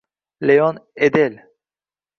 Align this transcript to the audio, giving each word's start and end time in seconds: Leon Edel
Leon 0.39 0.81
Edel 0.97 1.37